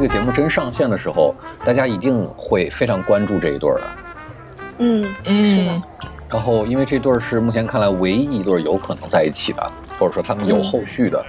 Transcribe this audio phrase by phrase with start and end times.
[0.00, 3.86] 这个节目真上线的时候，大家一定会非常关注这一对儿的。
[4.78, 5.82] 嗯嗯，
[6.26, 11.22] 然后，因为这对儿是目前看来唯一一对儿有可能在一起的，或者说他们有后续的。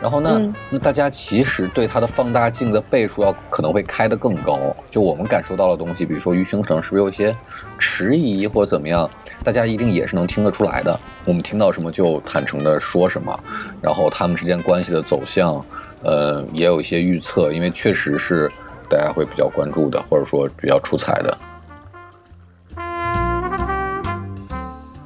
[0.00, 4.74] 然后呢，嗯那大家其实对它的放大镜的倍数要可能会开得更高。
[4.88, 7.36] 就我们感受到的东西，比如说于星城是不是有一些
[7.78, 9.10] 迟疑或者怎么样，
[9.44, 10.98] 大家一定也是能听得出来的。
[11.26, 13.38] 我们听到什么就坦诚的说什么，
[13.82, 15.62] 然后他们之间关系的走向，
[16.04, 18.50] 呃，也有一些预测，因为确实是
[18.90, 21.38] 大家会比较关注的，或者说比较出彩的。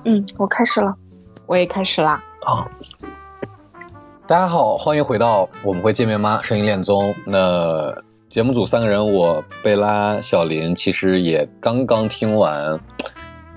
[0.04, 0.94] 嗯，我开始了。
[1.46, 2.22] 我也开始啦。
[2.44, 2.68] 啊。
[4.26, 6.40] 大家好，欢迎回到我们会见面吗？
[6.42, 7.14] 声音恋综。
[7.24, 7.94] 那
[8.28, 12.78] 节目组三个人，我贝拉、小林，其实也刚刚听完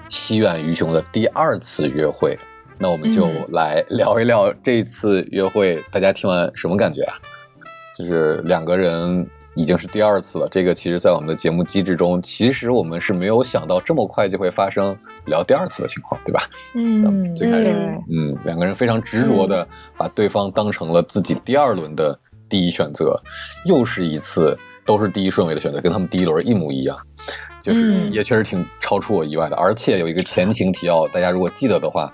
[0.09, 2.38] 西苑于雄的第二次约会。
[2.82, 7.14] 那我们就嗯来聊一聊这一次约会，大家听完什么感觉啊？
[7.96, 16.42] 就是两个人已经是第二次了，这个其实在我们的节目机制中，其实我们是没有想到这么快就会发生聊第二次的情况，对吧？
[16.74, 17.70] 嗯最开始，
[18.09, 23.16] 嗯，两个人非常执着的把对方当成了自己第二轮的第一选择，
[23.66, 26.98] 又是一次都是第一顺位的选择，跟他们第一轮一模一样，
[27.62, 29.56] 就是嗯也确实挺超出我意外的。
[29.56, 32.12] 而且有一个前情提要，大家如果记得的话，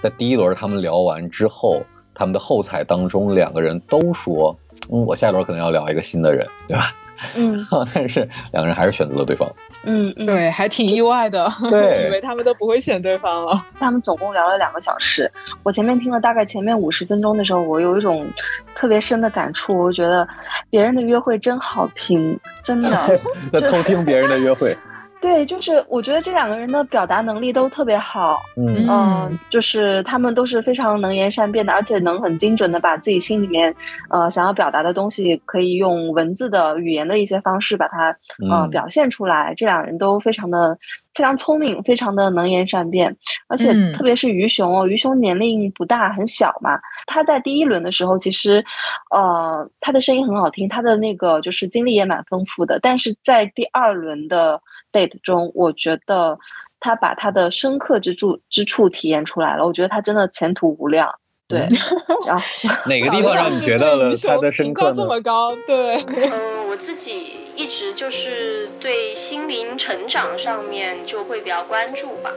[0.00, 1.82] 在第一轮他们聊完之后，
[2.14, 4.56] 他们的后采当中，两个人都说，
[4.90, 6.84] 嗯，我下一轮可能要聊一个新的人，对吧？
[7.36, 7.54] 嗯
[7.94, 9.46] 但是两个人还是选择了对方。
[9.84, 13.62] 嗯嗯，，对，还挺意外的，对 以为他们都不会选对方了。
[13.78, 15.30] 他们总共聊了两个小时。
[15.62, 18.26] 我前面听了大概前面五十分钟的时候，我有一种
[18.74, 20.26] 特别深的感触，我觉得
[20.70, 23.20] 别人的约会真好听，真的。
[23.52, 24.74] 在偷听别人的约会，
[25.20, 28.86] 对，就是我觉得这两个人的表达能力都特别好，嗯。
[28.88, 33.74] 嗯、就是他们都是非常能言善辩的，而且能很精准的把自己心里面
[34.08, 38.08] 呃想要表达的东西，可以用文字的语言的一些方式把它
[38.50, 38.70] 呃嗯。
[38.70, 39.52] 表现出来。
[39.54, 40.78] 这两人都非常的
[41.14, 43.14] 非常聪明，非常的能言善辩，
[43.48, 43.92] 而且嗯。
[43.92, 46.80] 特别是于雄哦，于雄年龄不大，很小嘛。
[47.06, 48.64] 他在第一轮的时候，其实
[49.10, 54.60] 呃他的声音很好听，他的那个就是经历也蛮丰富的，但是在第二轮的
[54.92, 56.38] date 中，我觉得
[56.80, 59.66] 他把他的深刻之处之处体验出来了。
[59.66, 61.18] 我觉得他真的前途无量。
[61.48, 61.66] 对，
[62.28, 62.44] 然后
[62.86, 65.04] 哪个地方让你觉得了他的深刻呢这？
[65.04, 65.56] 么高？
[65.66, 72.30] 对， 嗯，我自己一直就是对心灵成长上面就会比较关注吧。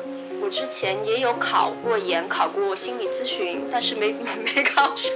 [0.43, 4.11] 我之前也有考过研，考过心理咨询，但是没
[4.43, 5.09] 没考上。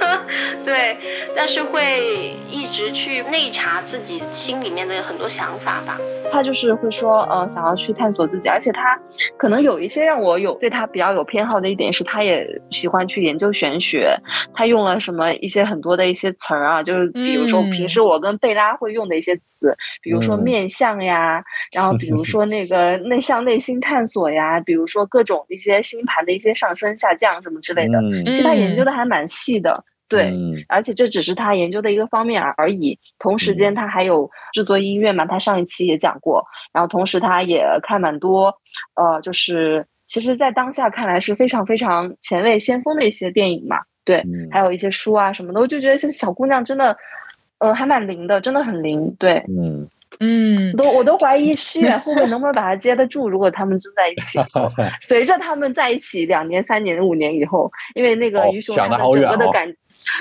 [0.64, 0.96] 对，
[1.36, 6.00] 但是会一直去内查自己心里面的很多想法吧。
[6.30, 8.98] 他就是会说，呃，想要去探索自己，而且他
[9.36, 14.16] 可能有一些让我有对他比较有偏好的一点是，他也喜欢去研究玄学。
[14.54, 21.44] 他用了什么一些很多的一些词儿啊，就是比如说嗯平时我跟贝拉会用的一些词，比如说嗯面相呀，
[21.74, 29.84] 然后比如说那个内向内心探索呀，比如说各种一些星盘的一些上升下降什么之类的，嗯其实他研究的还蛮细的。
[30.08, 32.98] 对，嗯而且这只是他研究的一个方面而而已。
[33.18, 36.44] 同时间，他还有制作音乐嘛，他上一期也讲过。
[36.70, 38.54] 然后同时，他也看蛮多，
[38.94, 43.78] 呃，就是其实，在当下看来是非常非常前卫先锋的一些电影嘛。
[44.04, 46.94] 对，嗯还有一些书啊什么的，我就觉得这小姑娘真的，
[47.56, 49.16] 呃，还蛮灵的，真的很灵。
[49.18, 49.88] 对，嗯，
[50.24, 54.38] 嗯我，都我都怀疑西远后面能不能把他接得住，如果他们真在一起。
[55.02, 59.74] 随着他们在一起两年、三年、五年以后，因为那个哦于雄想得他的好远哦整个的感，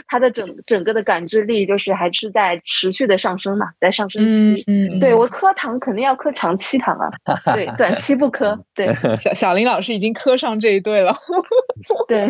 [0.07, 4.63] 他的整整个的感知力就是还是在持续的上升嘛，在上升期。
[4.67, 7.09] 嗯对我磕糖肯定要磕长期糖啊，
[7.55, 8.59] 对，短期不磕。
[8.75, 8.87] 对
[9.17, 11.17] 小小林老师已经磕上这一对了。
[12.07, 12.29] 对，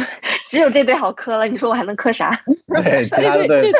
[0.50, 2.40] 只有这对好磕了，你说我还能磕啥？
[2.84, 3.78] 对，其他的这对这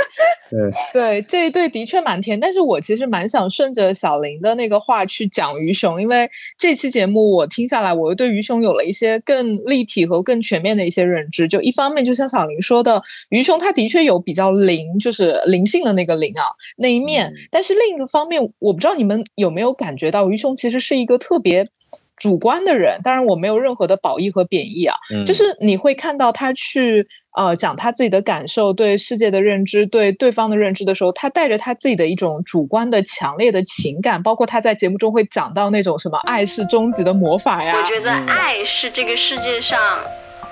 [0.50, 11.48] 对，对这一对的确蛮甜，但是我其实蛮想顺着小林的那个话去讲鱼熊，因为这期节目我听下来，我又对鱼熊有了一些更立体和更全面的一些认知。
[11.48, 16.44] 就一方面，就像小林说的，于雄他的确有比较灵，就是灵性的那个灵啊
[16.76, 21.66] 那一面，嗯但是另一个方面，我不知道你们有没有感觉到，于兄其实是一个特别。
[22.18, 23.00] 主观的人。
[23.04, 39.80] 当然，我没有任何的褒义和贬义啊，嗯就是你会看到他去呃讲他自己的感受、对世界的认知、对对方的认知的时候，他带着他自己的一种主观的强烈的情感，包括他在节目中会讲到那种什么爱是终极的魔法呀，我觉得嗯爱是这个世界上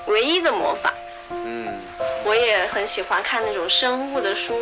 [0.08, 0.92] 唯一的魔法。
[1.32, 1.68] 嗯，
[2.30, 4.54] 我也很喜欢看那种生物的书，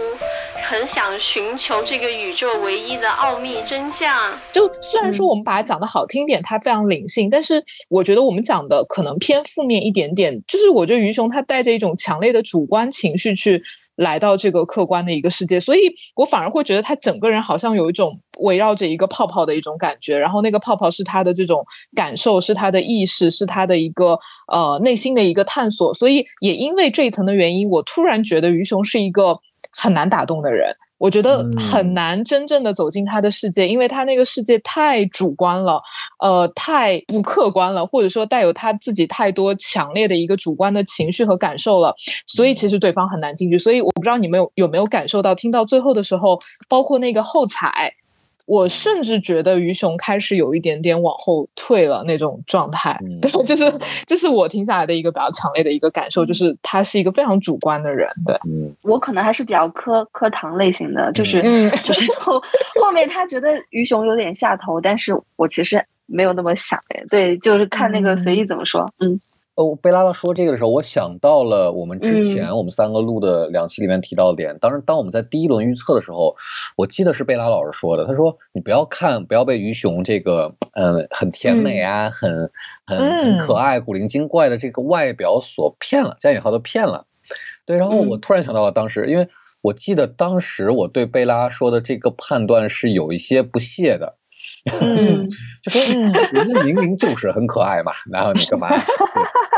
[0.69, 4.39] 很想寻求这个宇宙唯一的奥秘真相。
[4.53, 10.43] 就虽然说我们把它讲的好听点，它非常灵性，但是我觉得我们讲的可能偏负面一点点。
[10.47, 13.61] 就是我觉得于雄他带着一种强烈的主观情绪去
[13.97, 21.65] 来到这个客观的一个世界，所以我反而会觉得他整个人好像有一种围绕着一个泡泡的一种感觉，然后那个泡泡是他的这种
[21.95, 25.95] 感受，是他的意识，是他的一个呃内心的一个探索。
[25.95, 29.39] 所以也因为这一层的原因，我突然觉得于雄是一个
[29.71, 30.75] 很难打动的人。
[30.97, 35.81] 我觉得很嗯难真正的走进他的世界，因为他那个世界太主观了，
[36.19, 41.95] 呃，太不客观了，或者说带有他自己太多强烈的一个主观的情绪和感受了，
[42.25, 43.57] 所以其实对方很难进去。
[43.57, 47.93] 所以我不知道你们有有没有感受到，听到最后的时候，包括那个后采，
[48.47, 52.97] 我甚至觉得于熊开始有一点点往后退了那种状态。
[53.03, 53.71] 嗯 对，就是
[54.05, 58.07] 这是我听下来的一个比较强烈的一个感受，就是他是一个非常主观的人。
[58.25, 62.41] 对，嗯我可能还是比较磕磕糖类型的，就是、嗯就是后
[62.81, 69.19] 后面他觉得于熊有点下头，但是我其实没有那么想哎，对，就是看那个随意怎么说，嗯
[69.57, 74.55] 哦，贝拉拉说这个的时候，我想到了我们之前嗯我们三个录的两期里面提到的点。
[74.59, 76.35] 当时，当我们在第一轮预测的时候，
[76.75, 82.31] 我记得是贝拉老师说的，他说你不要看，不要被鱼熊这个嗯很甜美啊，很
[82.85, 87.07] 很很嗯可爱、古灵精怪的这个外表所骗了，加引号的骗了。
[87.65, 89.27] 对，然后我嗯突然想到了当时，因为
[89.61, 94.17] 我记得当时我对贝拉说的这个判断是有一些不屑的。
[94.81, 95.27] 嗯
[95.63, 98.69] 就说嗯人家明明就是很可爱嘛，然后你干嘛？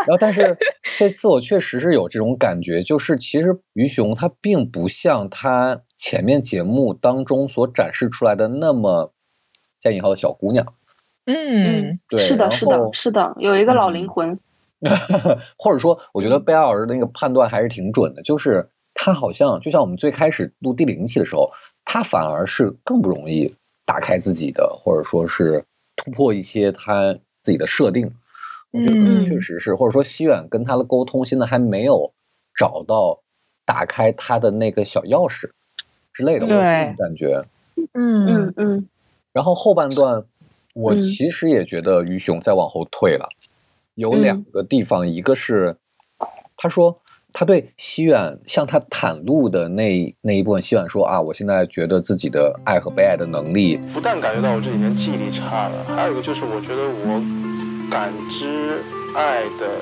[0.05, 0.57] 对然后但是
[0.97, 9.13] 这次我确实是有这种感觉，就是其实于雄他并不像他前面节目当中所展示出来的那么
[9.79, 10.65] 加引号的小姑娘，
[11.25, 14.39] 嗯对是的，是的，是的，有一个老嗯灵魂，
[15.57, 21.51] 或者说我觉得贝拉老师的那个判断还是挺准的，就是他好像就像我们最开始录第零期的时候，
[21.85, 23.53] 他反而是更不容易
[23.85, 25.63] 打开自己的，或者说是
[25.95, 27.13] 突破一些他
[27.43, 28.09] 自己的设定。
[28.71, 32.11] 我觉得嗯确实是，或者说西远跟他的沟通现在还没有
[32.55, 33.19] 找到
[33.65, 35.49] 打开他的那个小钥匙
[36.13, 37.41] 之类的，我感觉。
[37.93, 38.27] 嗯。
[38.27, 38.87] 嗯嗯。
[39.33, 40.23] 然后后半段，
[40.73, 41.01] 我嗯。
[41.01, 43.27] 其实也觉得于雄在往后退了，
[43.95, 44.45] 有两嗯。
[44.51, 45.77] 个地方，一个是
[46.57, 47.01] 他说
[47.31, 57.21] 他对西远向他袒露的那那一部分，西远说啊，我现在觉得自己的爱和被爱的能力，不但感觉到我这几年记忆力差了，还有一个就是我觉得我
[57.89, 58.83] 感知
[59.15, 59.79] 爱的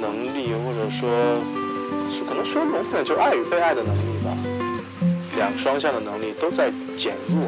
[0.00, 1.34] 能力，或者说
[2.10, 4.36] 是可能说笼统点就是爱与被爱的能力吧，
[5.36, 7.44] 两双向的能力都在减弱。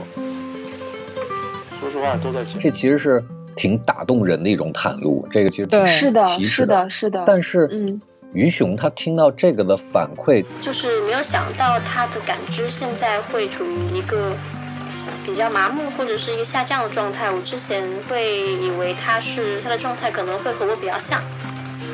[1.81, 2.61] 说实话，都在减弱。
[2.61, 3.25] 这其实是
[3.57, 8.01] 挺打动人的一种袒露，这个其实挺对是的，是的，是的，但是，嗯
[8.33, 14.33] 于雄他听到这个的反馈，就是没有想到他的感知现在会处于一个
[15.25, 17.31] 比较麻木或者是一个下降的状态。
[17.31, 21.23] 我之前会以为他是他的状态可能会和我比较像，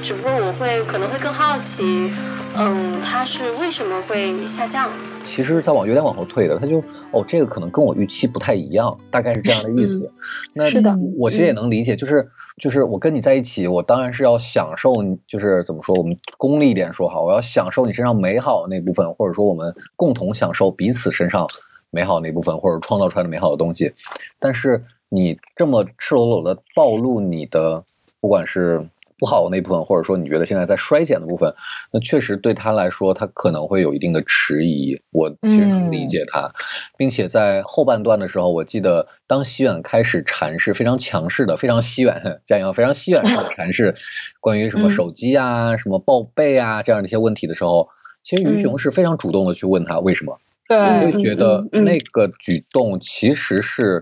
[0.02, 2.12] 只不过我会可能会更好奇，
[2.56, 4.90] 嗯，他是为什么会下降？
[5.22, 6.82] 其实在往有点往后退的，他就
[7.12, 10.10] 哦，这个可能跟我预期不太一样，大概是这样的意思。
[10.54, 21.46] 那是的我其实也能理解，就是就是我跟你在一起，我当然是要享受你，就是怎么说，我们功利一点说好，我要享受你身上美好的那部分，或者说我们共同享受彼此身上
[21.90, 23.92] 美好的那部分，或者创造出来的美好的东西。
[24.38, 27.85] 但是你这么赤裸裸的暴露你的，
[28.20, 28.87] 不管是
[29.18, 31.52] 不好的那部分，或者说你觉得现在在衰减的部分，
[31.92, 34.99] 那确实对他来说，他可能会有一定的迟疑。
[35.11, 36.50] 我其实能理解他，
[36.97, 43.94] 并且在后半段的时候，我记得当西远开始阐释非常强势的、非常西远加油非常西远式的 阐释
[44.40, 47.87] 关于什么嗯手机啊、什么报备啊这样的一些问题的时候，
[48.23, 50.35] 其实于雄嗯是非常主动的去问他为什么。
[50.35, 54.00] 对我嗯会觉得那个举动其实是，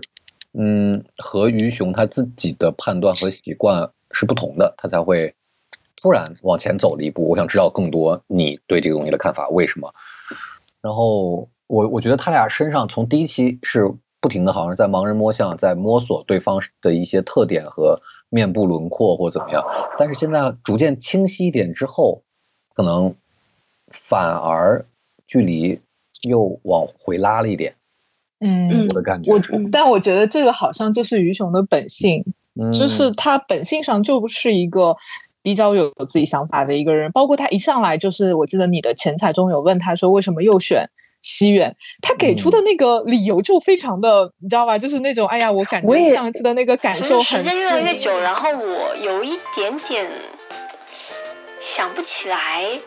[0.53, 5.33] 嗯，和于雄他自己的判断和习惯是不同的，他才会
[5.95, 7.27] 突然往前走了一步。
[7.29, 9.93] 我想知道更多你对这个东西的看法，为什么？
[10.81, 17.99] 然后我我觉得他俩身上从第一期是不停的，好像是在盲人摸象，在摸索对方的一些特点和
[18.29, 19.63] 面部轮廓或怎么样，
[19.97, 22.21] 但是现在逐渐清晰一点之后，
[22.73, 23.13] 可能
[23.91, 24.85] 反而
[25.27, 25.79] 距离
[26.27, 27.75] 又往回拉了一点。
[28.41, 32.23] 嗯我的感觉我但我觉得这个好像就是于雄的本性，
[32.73, 34.95] 就是他本性上就不是一个
[35.41, 37.11] 比较有自己想法的一个人。
[37.11, 40.89] 包括他一上来就是，我记得你的前彩中有问他说为什么又选
[41.21, 44.77] 西远，他给出的那个理由就非常的，你知道吧？
[44.77, 50.09] 就是那种哎呀，我感觉上一次的那个感受很时间越来越久，然后我有一点点
[51.61, 52.79] 想不起来。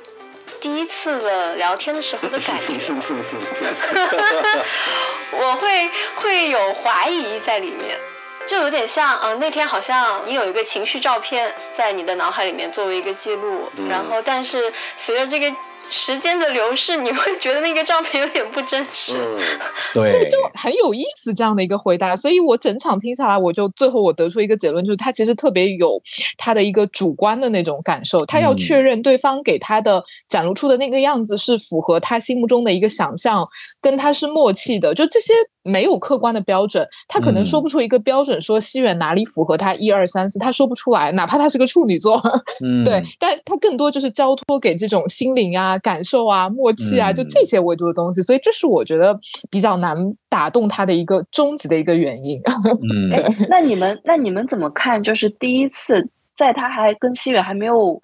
[0.63, 2.73] 第一次的聊天的时候的感觉，
[5.33, 7.99] 我会会有怀疑在里面，
[8.47, 15.53] 就有点像，嗯，那天好像你有一个情绪照片在你的脑海里面作为一个记录，然后但是随着这个。
[15.93, 19.13] 时间的流逝，你会觉得那个照片有点不真实。
[19.93, 22.17] 对，就很有意思这样的一个回答。
[22.17, 26.01] 所以我整场听下来，我就最后我得出一个结论，就是他其实特别有
[26.39, 33.49] 他的一个主观的那种感受，他要确认对方给他的展露出的那个样子是符合他心目中的一个想象，
[33.83, 34.95] 跟他是默契的。
[34.95, 41.13] 就这些没有客观的标准，他可能说不出一个标准，说西远哪里符合他一二三四，他说不出来。
[41.13, 42.23] 哪怕他是个处女座，
[42.65, 45.79] 嗯，对，但他更多就是交托给这种心灵啊。
[45.83, 49.19] 感受啊，默契啊，就这些维度的东西，所以这是我觉得
[49.51, 52.41] 比较难打动他的一个终极的一个原因。
[52.47, 55.03] 嗯， 哎，那你们那你们怎么看？
[55.03, 58.01] 就是第一次在他还跟西远还没有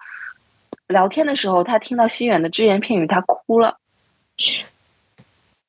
[0.88, 3.78] 聊天的时候，他听到西远的只言片语，他哭了。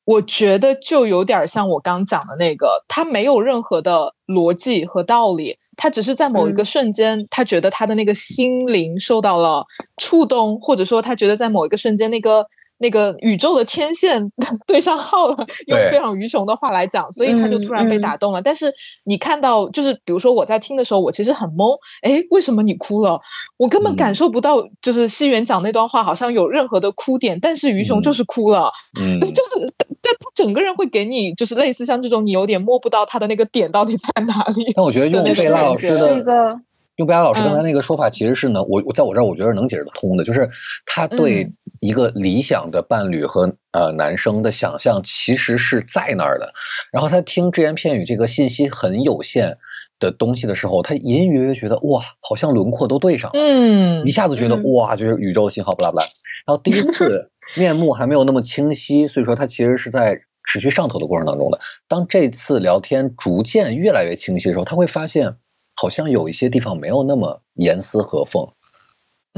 [0.04, 5.58] 我觉得就有点像我刚讲的那个，他没有任何的逻辑和道理。
[5.80, 9.64] 他只是在某一个瞬间，他觉得他的那个心灵受到了
[9.96, 12.46] 触动，或者说他觉得在某一个瞬间，那个。
[12.80, 14.32] 那个宇宙的天线
[14.66, 18.40] 对上号了，用非常愚雄的话来讲，所以他就突然被打动了。
[18.40, 18.72] 但是
[19.04, 23.20] 你看到，就是比如说我在听的时候，我其实很懵，哎，为什么你哭了？
[23.58, 29.72] 我根本感受不到，就是西元讲那段话好像有任何的哭点，但是愚雄就是哭了，嗯， 就是
[30.02, 34.72] 但他整个人会给你就是类似像这种你有点摸不到他的那个点到底在哪里。
[34.74, 36.60] 但我觉得用贝拉老师的。
[37.00, 40.46] 用贝拉老师刚才那个说法，其实是能我我在我这儿我觉得能解释得通的，就是
[40.84, 46.52] 他对一个理想的伴侣和呃男生的想象其实是在那儿的，
[46.92, 49.56] 然后他听只言片语这个信息很有限
[49.98, 56.04] 的东西的时候，他隐隐约约觉得哇，好像轮廓都对上了，嗯，一下子觉得哇，就是宇宙信号不拉不拉，
[56.46, 60.20] 然后第一次 面目还没有那么清晰，所以说他其实是在
[60.52, 65.34] 持续上头的过程当中的，当这次聊天逐渐越来越清晰的时候，他会发现。
[65.80, 68.46] 好像有一些地方没有那么严丝合缝，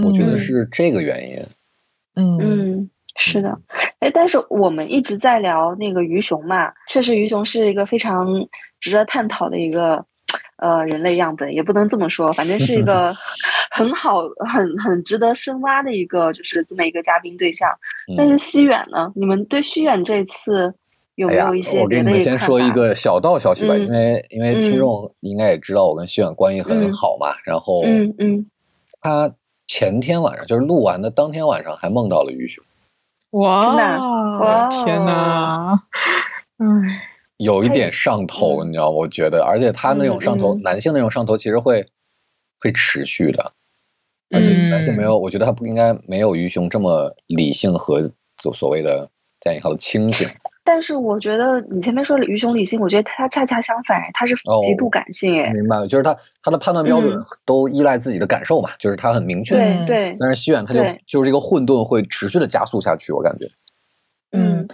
[0.05, 1.37] 我觉得是这个原因。
[2.17, 3.57] 嗯嗯，是的。
[4.01, 8.27] 哎，但是我们一直在聊那个鱼熊嘛，确实鱼熊是一个非常
[8.81, 10.05] 值得探讨的一个
[10.57, 13.15] 呃人类样本，也不能这么说，反正是一个
[13.71, 14.23] 很好、
[14.53, 17.71] 很很值得深挖的一个，就是这么一个嘉宾对象。
[18.17, 19.13] 但是西远呢？
[19.15, 20.75] 你们对西远这次？
[21.15, 27.35] 有没有一些我给你们先说一个小道消息吧，因为因为听众应该也知道我跟徐远关系很好嘛。
[27.45, 28.47] 然后，嗯嗯，
[29.01, 29.35] 他
[29.67, 32.65] 前天晚上就是录完的当天晚上还梦到了于雄。
[33.33, 33.75] 哇！
[34.41, 34.69] 哇！
[34.69, 35.83] 天哪！
[36.59, 36.67] 哎，
[37.37, 38.91] 有一点上头，你知道？
[38.91, 41.87] 我觉得，而且他那种上头，男性那种上头其实会
[42.61, 43.53] 会持续的，
[44.35, 49.09] 而且男性没有，我觉得他不应该没有于雄这么理性和就所谓的
[49.41, 50.29] 这样一套清醒。
[50.65, 55.53] 但是我觉得你前面说的愚雄理性，我觉得他恰恰相反，他是极度感性哎。
[55.53, 59.57] 明白了，就是他他的判断标准都依赖自己的感受嘛，就是他很明确。
[59.57, 60.17] 对对。
[60.21, 63.47] 但是西远他就就是这个混沌会持续的加速下去，我感觉。
[64.33, 64.69] 嗯。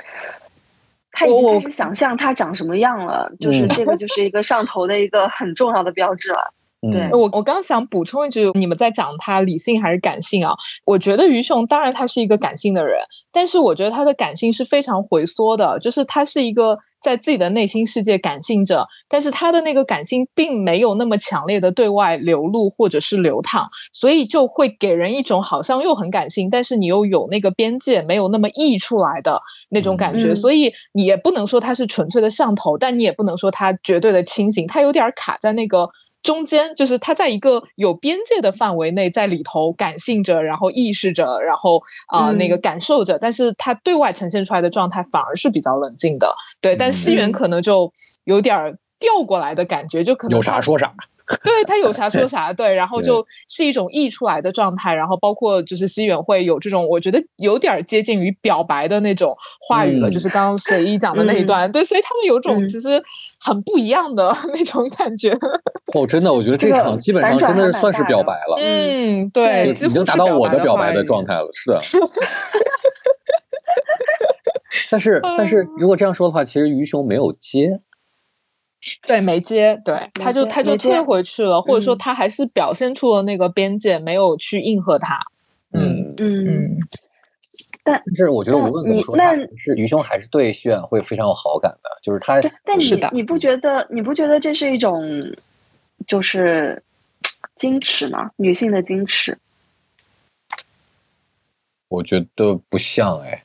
[1.10, 6.54] 他已经开始想象他长什么样了，就是这个就是一个上头的一个很重要的标志了。
[6.80, 10.54] 对我，我刚想补充一句，你们在讲他理性还是感性啊？
[10.84, 13.00] 我觉得于雄当然他是一个感性的人，
[13.32, 35.90] 但是我觉得他的感性是非常回缩的，就是他是一个在自己的内心世界感性着，但是他的那个感性并没有那么强烈的对外流露或者是流淌，所以就会给人一种好像又很感性，但是你又有那个边界没有那么溢出来的那种感觉，所以你也不能说他是纯粹的上头，但你也不能说他绝对的清醒，他有点卡在那个。
[36.22, 46.76] 中间就是他在一个有边界的范围内，在里头感性着，然后意识着，然后啊那个感受着，但是他对外呈现出来的状态反而是比较冷静的，对。
[46.76, 47.92] 但西元可能就
[48.24, 50.92] 有点调过来的感觉，就可能有啥说啥。
[51.42, 63.02] 对他有啥说啥，对，然后就是一种溢出来的状态，然后包括就是西远会有这种，我觉得有点接近于表白的那种话语了，就是刚刚随意讲的那一段，对，所以他们有种其实
[63.40, 65.36] 很不一样的 那种感觉。
[65.94, 71.80] 哦，真的，我觉得这场基本上真的算是表白了，嗯，对，已经达到我的表白的状态了，是的。
[74.90, 77.80] 但是，但是如果这样说的话，其实于雄没有接。
[79.06, 85.18] 对没接，对他就他就退回去了，或者说嗯他还是表现出了那个边界，没有去应和他。
[85.72, 86.78] 嗯嗯，嗯，
[87.82, 95.20] 但是我觉得无论怎么说，你那是于兄还是对徐远会非常有好感的，就是他，但是的你你不觉得你不觉得这是一种
[96.06, 96.82] 就是
[97.56, 98.30] 矜持吗？
[98.36, 99.36] 女性的矜持
[101.88, 103.44] 我觉得不像哎。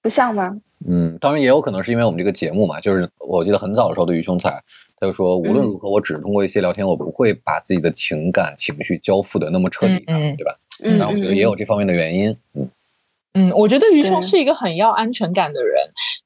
[0.00, 0.56] 不像吗？
[0.86, 4.50] 嗯，当然也有可能是因为我们这个节目嘛，就是我记得很早的时候的于兄才，
[4.96, 10.56] 他就说无论嗯如何，我只是通过一些聊天，我不会把自己的情感情绪交付的那么彻底的，对吧？
[10.84, 12.36] 嗯，然后我觉得也有这方面的原因。
[12.54, 12.68] 嗯，
[13.38, 15.74] 嗯，我觉得于兄是一个很要安全感的人。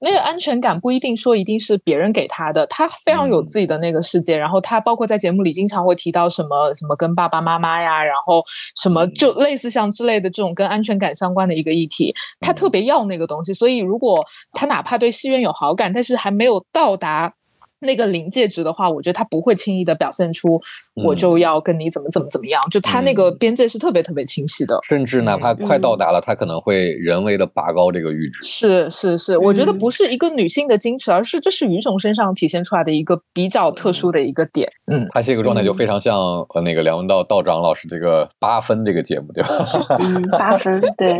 [0.01, 4.39] 那个安全感不一定说一定是别人给他的，他非常有嗯自己的那个世界。
[4.39, 8.45] 然后他包括在节目里经常会提到什么什么跟爸爸妈妈呀，然后
[8.81, 13.53] 什么嗯就类似像之类的这种跟安全感相关的一个议题，他嗯特别要那个东西。
[13.53, 17.35] 所以如果他哪怕对戏院有好感，但是还没有到达。
[17.83, 20.63] 那个临界值的话，我觉得他不会轻易的表现出
[20.95, 24.79] 我嗯就要跟你怎么怎么怎么样，就他那个嗯边界是特别特别清晰的。
[24.83, 28.43] 甚至哪怕快到达了，他可能会人为的拔高这个阈值。
[28.47, 34.71] 是是是，我觉得嗯不是一个女性的矜持，而是这是于总身上体现出来的一个比较特殊的一个点。
[34.87, 36.17] 嗯，他这个状态就嗯非常像
[36.55, 39.67] 呃那个梁文道道长老师这个八分这个节目，对吧？
[39.99, 41.19] 嗯，八分，对。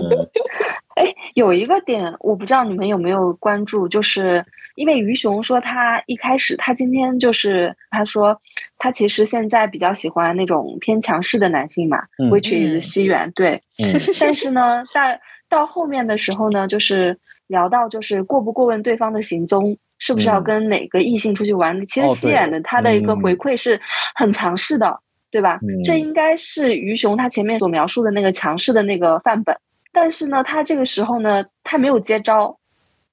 [0.97, 4.45] 嗯哎，有一个点我不知道你们有没有关注，就是
[4.75, 8.39] 因为于雄说他一开始他今天就是他说
[8.79, 15.01] 他其实现在比较喜欢那种偏强势的男性嘛、嗯 w h i c h 嗯 is 西元对，嗯 但是呢，到
[15.49, 21.87] 到后面的时候呢，就是聊到就是过不过问对方的行踪，是不是要嗯跟哪个异性出去玩？
[21.87, 23.81] 其实西远的他的一个嗯回馈是
[24.15, 24.99] 很强势的，
[25.31, 25.59] 对吧？
[25.85, 29.55] 这嗯应该是于雄他前面所描述的那个强势的那个范本。
[29.93, 32.59] 但是呢，他这个时候呢，他没有接招，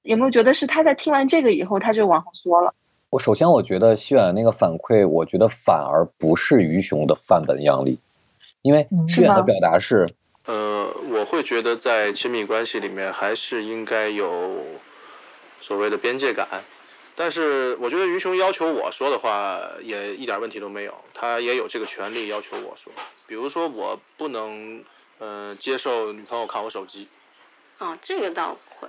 [0.02, 2.74] 有没有觉得是他在听完这个以后，他就往后缩了？
[3.10, 7.98] 我首先我觉得西远那个反馈，我觉得反而不是于雄的范本样例，
[8.62, 10.08] 因为嗯西远的表达是，
[10.46, 14.58] 呃，我会觉得在亲密关系里面还是应该有
[15.60, 16.62] 所谓的边界感，
[17.16, 22.92] 但是我觉得于雄要求我说的话也一点问题都没有，他也有这个权利要求我说，
[23.26, 24.84] 比如说我不能
[25.20, 27.06] 呃接受女朋友看我手机，
[27.78, 28.88] 哦，这个倒不会，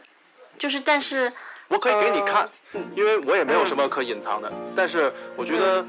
[0.58, 1.32] 就是但是
[1.68, 5.86] 我可以给你看，呃因为我也没有什么可隐藏的，但是我觉得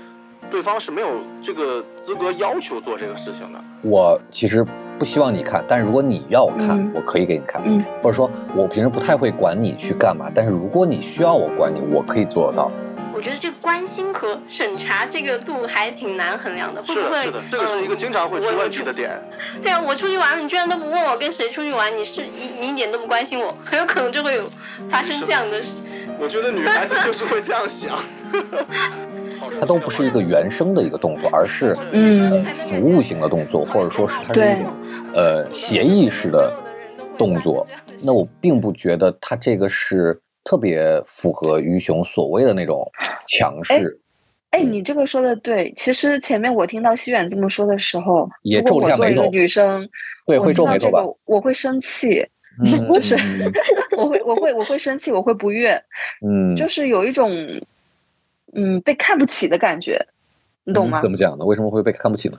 [0.51, 3.59] 对方是没有这个资格要求做这个事情的。
[3.83, 4.65] 我其实
[4.99, 12.71] 不希望你看，但是如果你要我看，嗯我可以给你看，嗯或者说我平时不太会管你去干嘛，但是如果你需要我管你，我可以做得到。
[13.23, 17.23] 我觉得这个关心和审查这个度还挺难衡量的，会，不会？
[17.23, 18.93] 是的，这个是一个经常会出呃问题的。
[18.93, 19.13] 点。
[19.63, 24.51] 对啊，我出去玩了，你居然都不问我跟谁出去玩，你是一你一点都不关心我，很有可能就会有
[24.91, 25.69] 发生这样的事。
[26.19, 27.97] 我觉得女孩子就是会这样想。
[29.61, 34.67] 它都不是一个原生的一个动作，而是嗯服务型的动作，或者说是它是一种
[35.15, 36.53] 呃协议式的
[37.17, 37.65] 动作。
[38.01, 42.91] 那我并不觉得它这个是特别符合于雄所谓的那种
[43.27, 43.99] 强势。
[44.51, 45.73] 哎，你这个说的对。
[45.77, 49.89] 其实前面我听到西远这么说的时候，也皱了下眉头女生，
[50.27, 52.21] 对会皱眉头吧这个我会生气，
[52.63, 53.17] 嗯就是
[53.97, 55.83] 我会我会我会生气，我会不悦，
[56.27, 57.33] 嗯，就是有一种
[58.53, 59.99] 嗯被看不起的感觉，
[60.65, 60.99] 你懂吗？
[60.99, 61.47] 嗯怎么讲呢？
[61.47, 62.39] 为什么会被看不起呢？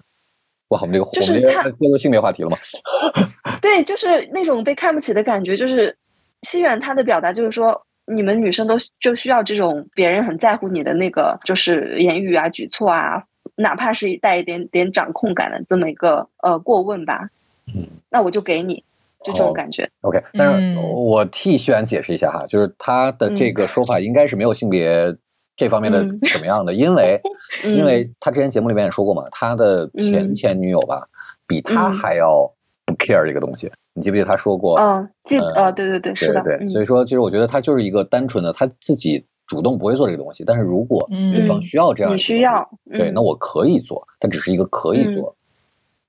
[0.67, 1.41] 哇，我们这个就是
[1.79, 2.57] 进入性别话题了吗？
[3.59, 5.97] 对，就是那种被看不起的感觉，就是
[6.43, 13.23] 西远他的表达就是说，你们女生都就需要这种别人很在乎你的那个，就是言语啊、举措啊，
[13.55, 17.29] 哪怕是带一点点掌控感的这么一个呃过问吧。
[17.67, 18.83] 嗯，那我就给你，
[19.23, 19.89] 就这种感觉。
[20.01, 25.15] OK，但是嗯我替徐然解释一下哈，就是他的这嗯个说法应该是没有性别
[25.55, 27.21] 这方面的嗯怎么样的，因为
[27.63, 31.07] 嗯因为他之前节目里面也说过嘛，他的前嗯前女友吧，
[31.47, 32.51] 比他嗯还要
[32.85, 34.79] 不 care 这个东西，你记不记得他说过？
[34.79, 45.35] 嗯，记呃呃，对对对，是的，对对，嗯所以说其实我觉得他就是一个单纯的他自己主动不会做这个东西，但是如果对方嗯需要这样需要，对，嗯那我可以做，但只是一个可以嗯做，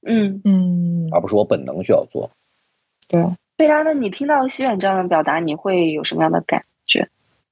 [0.07, 2.31] 嗯，嗯，而不是我本能需要做。
[3.09, 3.23] 对。
[3.57, 3.92] 贝拉那？
[3.92, 6.66] 你听到西远这样的表达，你会有什么样的感觉？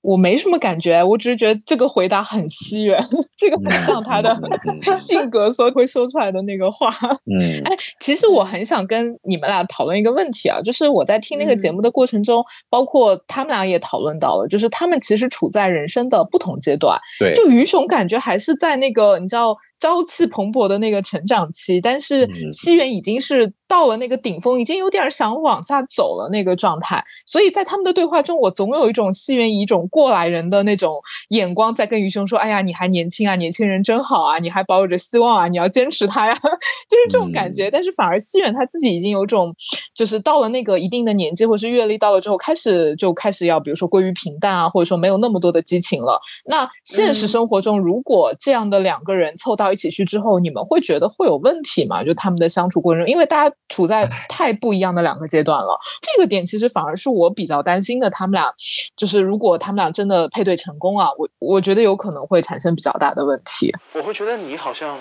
[0.02, 2.98] 我没什么感觉，我只是觉得这个回答很西远，
[3.38, 4.36] 这个很像他的
[4.96, 6.90] 性格，所以会说出来的那个话。
[7.26, 16.98] 嗯哎，其实我很想跟你们俩讨论一个问题啊，就是我在听那个节嗯目的过程中，包括他们俩也讨论到了，就是他们其实处在人生的不同阶段。
[17.20, 27.02] 对，就于雄感觉还是在那个你知道朝气蓬勃的那个成长期，但是嗯西元已经是到了那个顶峰，已经有点想往下走了那个状态。
[27.24, 37.70] 所以在他们的对话中，我总有一种西元以一种过来人的那种眼光在跟余兄说：“哎呀，你还年轻啊，年轻人真好啊，你还保有着希望啊，你要坚持他呀。”就是这种感觉。
[37.70, 39.56] 但是反而西远他自己已经有种，
[39.94, 46.20] 就是到了那个一定的年纪或是阅历到了之后，开始就开始要比如说归于平淡啊，或者说没有那么多的激情了。
[46.44, 52.04] 那现实生活中，如果这样的两个人凑到一起去之后，你们会觉得会有问题吗？
[52.04, 58.10] 就他们的相处过程中，因为大家处在太不一样的两个阶段了，这个点其实反而是我比较担心的。
[58.10, 58.52] 他们俩
[58.96, 63.72] 就是如果他们俩真的配对成功啊，我我觉得有可能会产生比较大的问题。
[63.94, 64.98] 我会觉得你好像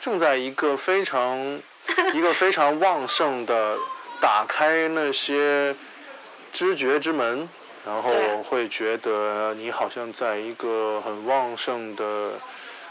[0.00, 1.60] 正在一个非常
[2.14, 3.76] 一个非常旺盛的
[4.20, 5.76] 打开那些
[6.52, 7.48] 知觉之门，
[7.84, 12.32] 然后我会觉得你好像在一个很旺盛的，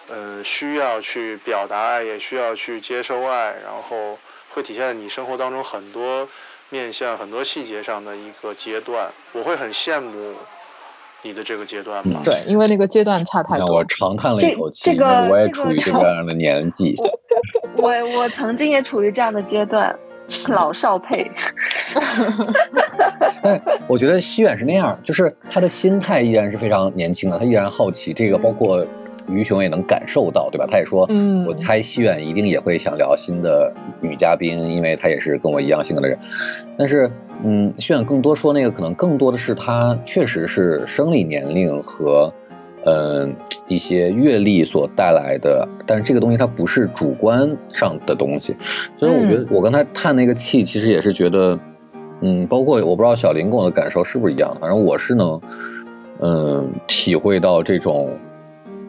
[0.08, 4.17] 呃，需要去表达爱，也需要去接收爱，然后
[4.56, 6.30] 会体现在你生活当中很多
[6.70, 9.12] 面向、很多细节上的一个阶段。
[9.34, 10.34] 我会很羡慕
[11.24, 12.22] 你的这个阶段吧。
[12.24, 13.84] 对，因为那个阶段差太多让我。
[13.84, 16.96] 长叹了一口气，这这个我也这个处于这个样的年纪。
[17.76, 19.94] 我我曾经也处于这样的阶段，
[20.48, 21.30] 老少配。
[23.44, 28.13] 但我觉得西远是那样，就是他的心态依然是非常年轻的，他依然好奇。
[28.13, 28.88] 这个包括
[29.30, 30.66] 于雄也能感受到，对吧？
[30.70, 36.18] 他也说，嗯我猜西远一定也会想聊新的女嘉宾，因为她也是跟我一样性格的人。
[36.78, 37.10] 但是，
[37.44, 42.34] 嗯，西远更多说那个，可能更多的是他确实是生理年龄和。
[42.88, 43.36] 嗯，
[43.68, 48.56] 一些阅历所带来的，但是这个东西它不是主观上的东西，
[48.96, 51.60] 所以我觉得我刚才叹那个气，其实也是觉得，
[52.22, 55.42] 嗯，包括我不知道小林跟我的感受是不是一样，反正我是能，
[56.20, 58.12] 嗯，体会到这种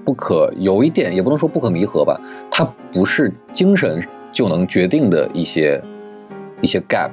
[0.07, 2.17] 不可有一点也不能说不可弥合吧，
[2.49, 4.01] 它不是精神
[4.33, 5.83] 就能决定的一些
[6.63, 7.11] 一些 gap，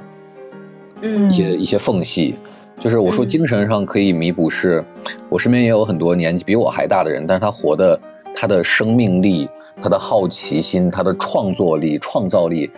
[1.02, 1.28] 嗯。
[1.28, 2.36] 一些一些缝隙。
[2.78, 3.28] 就是我说嗯。
[3.28, 4.84] 精神上可以弥补是，
[5.28, 8.00] 我身边也有很多年纪比我还大的人，但是他活的
[8.32, 9.48] 他的生命力、
[9.82, 12.70] 他的好奇心、他的创作力、创造力，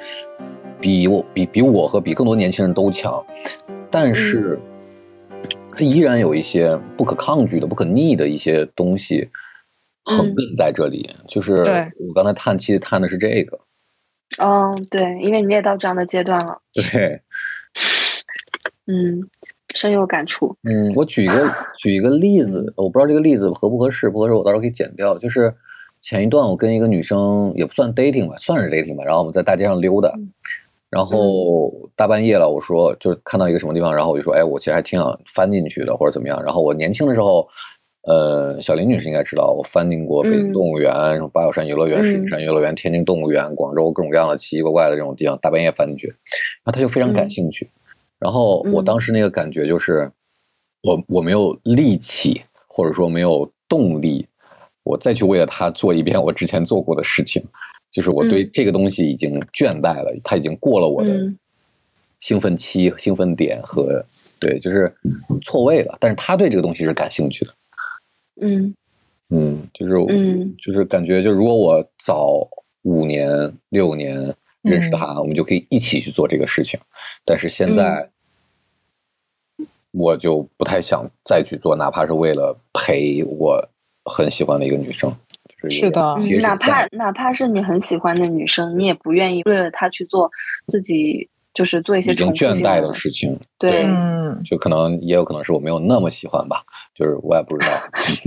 [0.81, 3.23] 比我比比我和比更多年轻人都强，
[3.91, 4.59] 但是
[5.73, 9.29] 他依然有一些不可抗拒的、不可逆的一些东西
[10.07, 11.15] 横亘在这里。
[11.29, 11.57] 就是
[11.99, 13.59] 我刚才叹气叹的是这个，
[14.39, 17.21] 嗯，对，因为你也到这样的阶段了，对。
[18.89, 19.21] 嗯，
[19.75, 20.57] 深有感触。
[20.63, 25.19] 嗯，我举一个 举一个例子，我不知道这个例子合不合适，不合适我到时候可以剪掉。
[25.19, 25.53] 就是
[26.01, 30.15] 前一段我跟一个女生也不算 dating 吧，算是 dating 吧，然后我们在大街上溜达，
[30.89, 36.41] 然后大半夜了，我说就是看到一个什么地方，然后我就说，哎，我其实还挺想翻进去的，或者怎么样。
[36.43, 37.47] 然后我年轻的时候，
[38.07, 40.53] 呃，小林女士应该知道，我翻进过北京嗯。
[40.53, 47.31] 动物园、什么八宝山游乐园、石景山游乐园、天津动物园、广州各种各样的奇奇怪怪的这种地方，大半夜翻进去，然后她就非常感嗯。
[47.31, 47.69] 兴趣。
[48.21, 48.85] 然后我嗯。
[48.85, 50.09] 当时那个感觉就是，
[50.85, 54.25] 我我没有力气，或者说没有动力，
[54.85, 57.43] 我再去为了他做一遍我之前做过的事情，
[57.91, 58.51] 就是我对嗯。
[58.53, 61.37] 这个东西已经倦怠了，它已经过了我的嗯。
[62.21, 64.05] 兴奋期、兴奋点和
[64.39, 64.95] 对，就是
[65.43, 65.97] 错位了。
[66.01, 67.53] 但是他对这个东西是感兴趣的，
[68.41, 68.75] 嗯
[69.31, 72.49] 嗯，就是嗯就是感觉，就如果我早
[72.83, 76.79] 五年、六年认识他，我们就可以一起去做这个事情。
[77.25, 78.09] 但是现在，
[79.91, 83.69] 我就不太想再去做，哪怕是为了陪我
[84.05, 85.13] 很喜欢的一个女生。
[85.59, 90.31] 是是的哪怕哪怕是你很喜欢的女生，你也不愿意为了她去做
[90.69, 96.63] 自己就是做一些已经倦怠的事情，对嗯，就可能也有可能是我没有那么喜欢吧，
[96.95, 97.73] 就是我也不知道。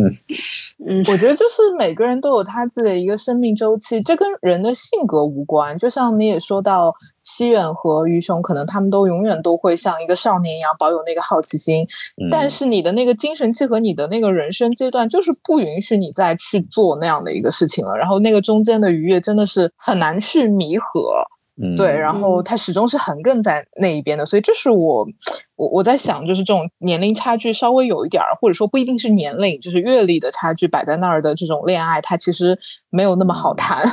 [0.88, 5.78] 嗯我觉得就是每个人都有他自己的一个生命周期，这跟人的性格无关。
[5.78, 11.86] 就像你也说到，西远和于雄，可能他们都永远都会像一个少年一样保有那个好奇心，
[12.18, 17.96] 嗯但是你的那个精神期和你的那个人生阶段，就是不允许你再去做那样的一个事情了。
[17.96, 21.28] 然后那个中间的愉悦真的是很难去弥合。
[21.62, 25.08] 嗯，对，然后他始终是横亘在那一边的，所以这是我
[25.56, 32.58] 我我在想，就是这种年龄差距稍微有一点儿，或者说不一定是年龄，就是阅历的差距摆在那儿的这种恋爱，它其实
[32.90, 33.84] 没有那么好谈。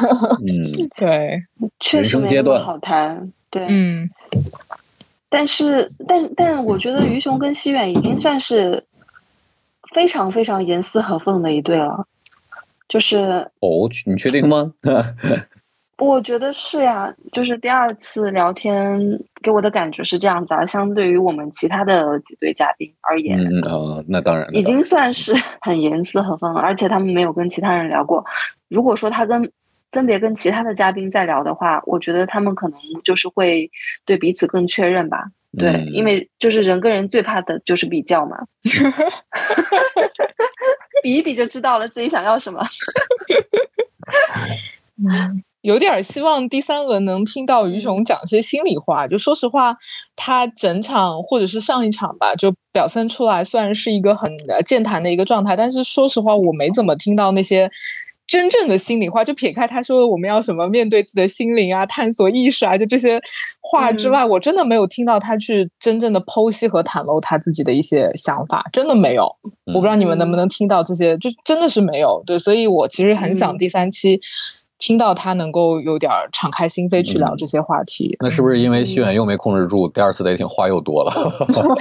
[0.47, 1.43] 嗯， 对，
[1.81, 3.33] 确实没那么好谈。
[3.51, 4.09] 对，嗯
[5.29, 8.85] 但是但但我觉得于雄跟西远已经算是
[9.93, 12.07] 非常非常严丝合缝的一对了，
[12.89, 14.73] 就是哦，你确定吗？
[15.99, 19.01] 我觉得是呀，就是第二次聊天
[19.43, 28.25] 给我的感觉是这样子啊，相对于我们其他的几对嘉宾而言，嗯啊，那当然，已经算是很严丝合缝了，而且他们没有跟其他人聊过。
[28.69, 29.51] 如果说他跟
[29.93, 33.71] 分别跟其他的嘉宾在聊的话，我觉得他们可能就是会
[34.05, 35.25] 对彼此更确认吧。
[35.57, 38.37] 对，嗯因为就是人跟人最怕的就是比较嘛，
[41.03, 42.63] 比一比就知道了自己想要什么。
[44.99, 49.09] 嗯，有点儿希望第三轮能听到于雄讲些心里话。
[49.09, 49.77] 就说实话，
[50.15, 57.69] 他整场或者是上一场吧，就表现出来虽然是一个很呃健谈的一个状态，但是说实话，我没怎么听到那些。
[58.29, 63.21] 真正的心里话，就撇开他说我们要什么面对自己的心灵啊、探索意识啊，就这些
[63.61, 69.37] 话之外，我真的没有听到他去真正的剖析和袒露他自己的一些想法，真的没有。
[69.67, 72.25] 我不知道你们能不能听到这些，就真的是没有。
[72.27, 74.21] 对，所以我其实很想嗯第三期
[74.79, 78.17] 听到他能够有点儿敞开心扉去聊嗯这些话题。
[78.21, 81.13] 那是不是因为西远又没控制住，第二次雷霆话又多了？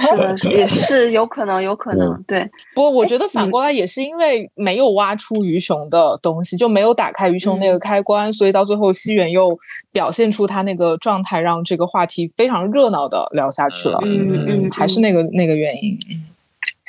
[0.00, 9.58] 是的，是也是有可能，有可能，对，不过我觉得嗯反过来也是因为没有挖出于雄的东西，就没有打开于雄那个开关，所以到最后西远又
[9.92, 14.00] 表现出他那个状态，让这个话题非常热闹的聊下去了。
[14.04, 15.98] 嗯嗯，还是那个那个原因。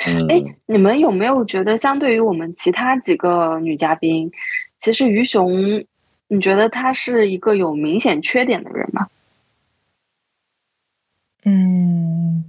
[0.06, 4.32] 嗯哎，你们有没有觉得，相对于我们其他几个女嘉宾，
[4.78, 5.50] 其实于雄，
[6.28, 9.08] 你觉得他是一个有明显缺点的人吗？
[11.46, 12.44] 嗯，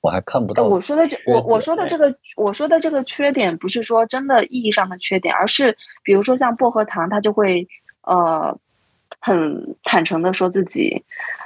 [0.00, 0.64] 我还看不呃到。
[0.64, 7.68] 我说的这，我我说的这个，个，我说的这个缺点，不是说真的意义上的缺点，而是比如说像薄荷糖，他就会
[8.00, 8.58] 呃
[9.20, 11.04] 很坦诚的说自己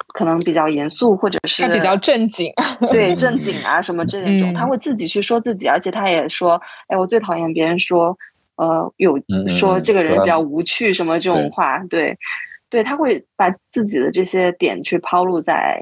[0.09, 2.51] 可能比较严肃，或者是他比较正经。
[2.91, 8.17] 对正经啊什么 这种，嗯他会自己去说自己，而且他也说，哎，我最讨厌别人说，
[8.57, 12.19] 呃，有说这个人比较无趣什么这种话，对，
[12.69, 15.81] 对，他会把自己的这些点去抛露在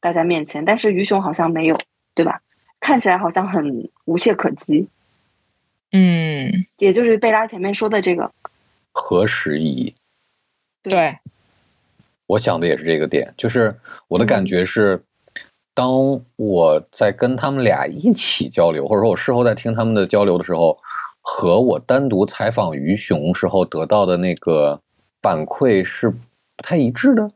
[0.00, 1.78] 大家面前，但是于雄好像没有，
[2.14, 2.40] 对吧？
[2.80, 4.88] 看起来好像很无懈可击，
[5.92, 8.32] 嗯，也就是贝拉前面说的这个，
[8.92, 9.94] 何时宜？
[10.82, 11.16] 对，
[12.26, 13.72] 我想的也是这个点，就是
[14.08, 15.00] 我的感觉是，
[15.72, 20.76] 当我在跟他们俩一起交流，或者说我事后在听他们的交流的时候，
[21.22, 24.80] 和我单独采访于雄时候得到的那个
[25.22, 27.30] 反馈是不太一致的，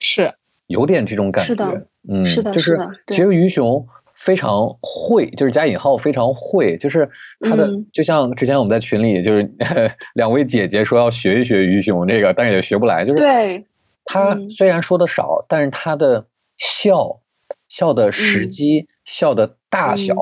[0.00, 0.34] 是，
[0.66, 1.48] 有点这种感觉。
[1.48, 7.08] 是的嗯，是的就是的其实于雄非常会，就是加引号非常会，就是
[7.40, 7.86] 他的、嗯。
[7.92, 9.54] 就像之前我们在群里就是
[10.14, 13.64] 两位姐姐说要学一学于雄这个，但是也学不来，就是对，
[14.04, 17.20] 他嗯虽然说的少，但是他的笑
[17.68, 20.14] 笑的时机、笑的大小、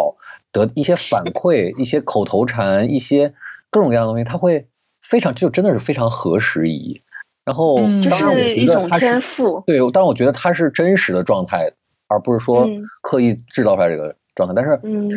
[0.53, 3.33] 得一些反馈、一些口头禅、一些
[3.71, 4.67] 各种各样的东西，他会
[5.01, 7.01] 非常就真的是非常合时宜。
[7.45, 11.71] 然后，嗯这当然我是一种觉得他是天赋，对，当然我觉得他是真实的状态，
[12.07, 14.55] 而不是说嗯刻意制造出来这个状态。
[14.55, 15.09] 但是，嗯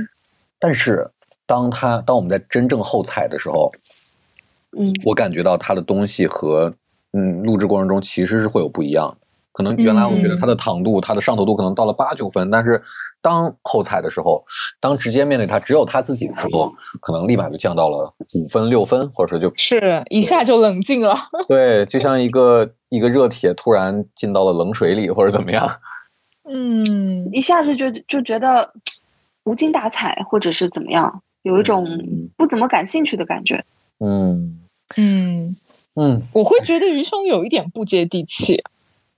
[0.58, 1.08] 但是
[1.46, 3.72] 当他当我们在真正后采的时候，
[4.78, 6.74] 嗯我感觉到他的东西和
[7.12, 9.23] 嗯录制过程中其实是会有不一样的。
[9.54, 12.82] 可能原来我觉得嗯它的糖度、它的上头度可能到了八九分，但是
[13.22, 14.44] 当后采的时候，
[14.82, 21.16] 当直接面对他只有他自己的时候，可能立马就降到了五分六分，或者说就是一下就冷静了。
[21.48, 25.70] 对，就像一个一个热铁突然进到了冷水里，或者怎么样。
[26.50, 28.74] 嗯，一下子就就觉得
[29.46, 33.64] 无精打采，或者是怎么样，有一种嗯不怎么感兴趣的感觉。
[34.00, 34.60] 嗯
[34.98, 35.56] 嗯，
[35.96, 38.62] 嗯我会觉得余生有一点不接地气，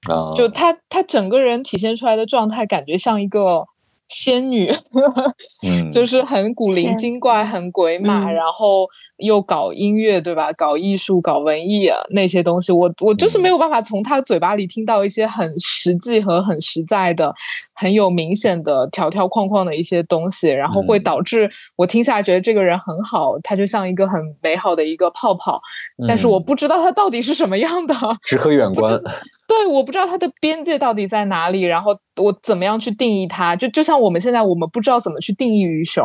[0.09, 3.65] 啊，就他他整个人体现出来的状态，感觉像一个
[4.07, 4.71] 仙女，
[5.65, 8.87] 嗯就是很古灵精怪、很鬼马，嗯然后
[9.17, 10.51] 又搞音乐，对吧？
[10.53, 17.33] 搞艺术、搞文艺啊那些东西，我我就是没有办法从他嘴巴里听到一些很实际和很实在的、
[17.73, 25.59] 很有明显的条条框框的一些东西，然后会嗯导致我听下来觉得这个人很好，他就像一个很美好的一个泡泡，
[26.07, 27.95] 但是我嗯不知道他到底是什么样的。
[28.21, 29.01] 只可远观。
[29.47, 33.55] 对，我不知道它的边界到底在哪里，然后我怎么样去定义它？
[33.55, 36.03] 就就像我们现在，我们不知道怎么去定义于雄，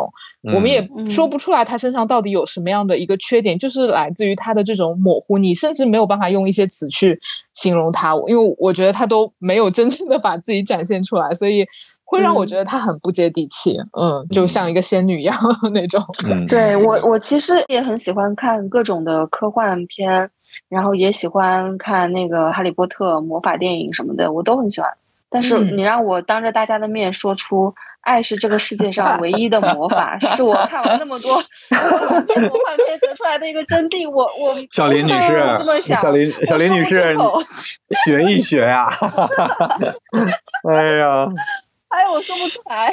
[0.54, 1.10] 我们也嗯。
[1.10, 7.18] 说不出来他身上到底有什么样的一个缺点，就是来自于他的这种模糊，你甚至没有办法用一些词去
[7.54, 11.66] 形容他，因为我觉得他都没有真正的把自己展现出来，所以
[12.04, 15.36] 会让我嗯觉得他很不接地气，嗯，就像一个仙女一样
[15.72, 16.04] 那种。
[16.24, 20.30] 嗯，对我，我其实也很喜欢看各种的科幻片，
[20.68, 24.90] 然后也喜欢看那个《哈利波特》魔法电影什么的，我都很喜欢。
[25.32, 34.10] 但是嗯你让我当着大家的面说出“爱是这个世界上唯一的魔法”， 是我看完那么多魔幻片得出来的一个真谛。
[34.10, 37.16] 我 我小林女士这么想，小林小林女士
[38.04, 38.88] 学一学呀！
[40.68, 41.28] 哎呀，
[41.90, 42.90] 哎，我说不出来。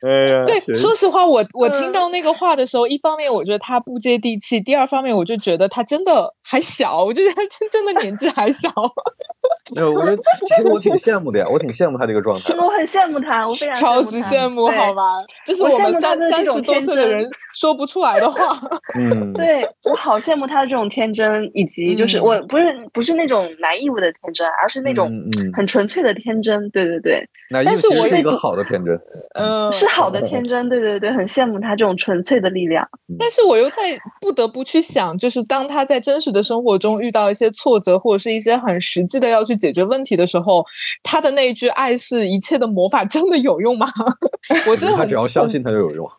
[0.00, 8.68] 对，说实话，我我听嗯到那个话的时候，一方面我觉得他不接地气，第二方面我就觉得他真的还小，我就觉得他真真的年纪还小。
[9.74, 10.16] 没有，我觉得
[10.48, 12.60] 其实我挺羡慕的呀，我挺羡慕他这个状态的。
[12.62, 15.02] 我很羡慕他，我非常超级羡慕，好吧？
[15.44, 18.58] 就是我羡们慕他的这三三十多种天真岁的人说不出来的话。
[18.94, 25.10] 嗯，对我好羡慕他的这种天真，以及就是嗯我不是不是那种 naive 的天真，而是那种
[25.54, 26.70] 很纯粹的天真。
[26.70, 28.98] 对对对，那但是我是一个好的天真。
[29.34, 30.68] 嗯，是好的天真。
[30.68, 32.88] 对对对，很羡慕他这种纯粹的力量。
[33.18, 40.64] 但是我又在不得不去想，就是当他在真实的生活中遇到一些挫折，或者是一些很实际的要去解决问题的时候，
[41.02, 43.88] 他的那一句“爱是一切的魔法”真的有用吗？
[44.68, 46.10] 我真的他只要相信他就有用。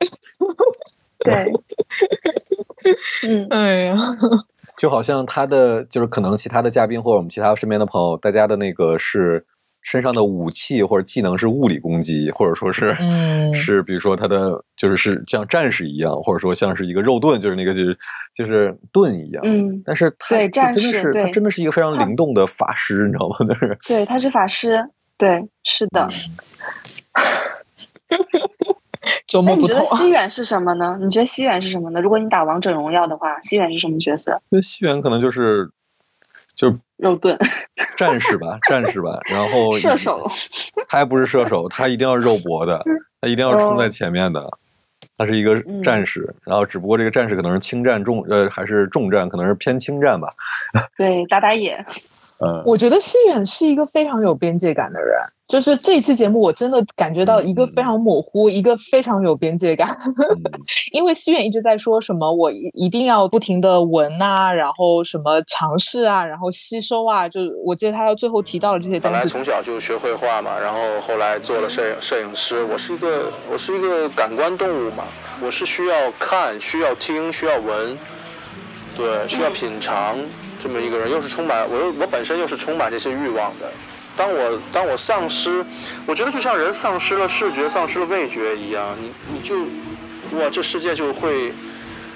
[1.19, 1.51] 对，
[3.27, 3.95] 嗯，哎呀，
[4.77, 9.45] 就好像他的就是可能其他的嘉宾或者我们其他身边的朋友，大家的那个是
[9.89, 17.97] 身上的武器或者技能是物理攻击，或者说是、嗯是比如说他的就是是像战士一样，或者说像是一个肉盾，就是那个就是
[18.36, 19.41] 就是盾一样。
[19.43, 23.38] 嗯，但是对战真的是他真的是一个非常灵动的法师，你知道吗？
[23.47, 24.88] 那是对，他是法师。
[25.17, 26.08] 对，是的。
[29.28, 29.97] 琢哎，你觉得磨不透。
[29.97, 30.99] 西远是什么呢？
[31.02, 31.99] 你觉得西远是什么呢？
[31.99, 34.39] 如果你打王者荣耀的话，西远是什么角色？
[34.49, 35.67] 那西远可能就是
[36.54, 37.38] 就是肉盾，
[37.98, 40.28] 战士吧，战士吧，然后射手。
[40.88, 42.84] 他还不是射手，他一定要肉搏的，
[43.22, 44.46] 他一定要冲在哦前面的。
[45.18, 50.30] 他是一个嗯战士，然后只不过这个战士可能是轻战重呃还是重战，可能是偏轻战吧。
[50.98, 51.74] 对，打打野。
[52.42, 55.18] 嗯，我觉得西远是一个非常有边界感的人，
[55.50, 59.98] 就是这一期节目我真的感觉到一个非常模糊，一个非常有边界感。
[60.94, 69.34] 因为西远一直在说什么我一一定要不停的闻啊，然后什么尝试啊，然后吸收啊，就我记得他到最后提到了这些本来东西。
[69.34, 72.64] 从小就学绘画嘛，然后后来做了摄影摄影师。
[72.66, 75.06] 我是一个我是一个感官动物嘛，
[75.42, 77.98] 我是需要看、需要听、需要闻，
[78.96, 80.16] 对，需要品尝
[80.60, 83.72] 这么一个人，又是充满我又我本身又是充满这些欲望的。
[84.19, 85.63] 当我当我丧失，
[86.05, 89.55] 我觉得就像人丧失了视觉、丧失了味觉一样，你你就
[90.38, 91.53] 哇，这世界就会，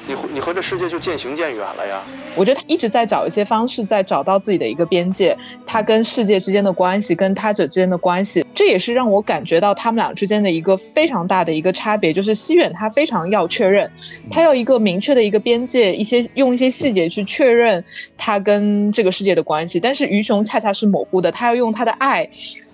[0.07, 2.01] 你会你和这世界就渐行渐远了呀。
[2.35, 13.89] 我觉得他一直在找一些方式，在找到自己的一个边界，他跟世界之间的关系，跟他者之间的关系，这也是让我感觉到他们俩之间的一个非常大的一个差别，就是西远他非常要确认，
[14.31, 17.83] 他要一个明确的一个边界，一些用一些细节去确认
[18.17, 22.29] 他跟这个世界的关系，但是于雄恰恰是模糊的，他要用他的爱。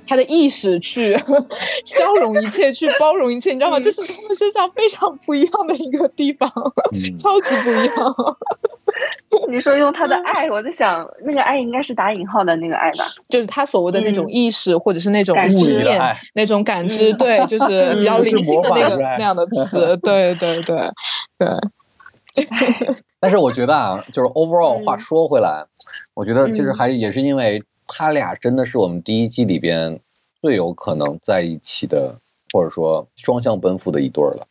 [0.10, 1.14] 他的意识去
[1.86, 3.80] 消融一切，去包容一切，你知道吗？
[3.80, 6.52] 这是他们身上非常不一样的一个地方，
[6.92, 8.16] 嗯超级不一样。
[9.50, 13.06] 你说用他的 爱，我在想，那个爱应该是打引号的那个爱吧？
[13.30, 20.92] 就是他所谓的那种嗯意识，或者是那种感物知理面爱那种感知，嗯对，就是比较嗯灵性的那个那样的词，对对对
[21.38, 22.48] 对，
[23.20, 25.64] 但是我觉得啊，就是 overall 嗯话说回来，
[26.16, 30.00] 我觉得其实嗯还也是因为他俩真的是我们第一季里边
[30.42, 32.18] 最有可能在一起的，
[32.54, 34.48] 或者说双向奔赴的一对儿了。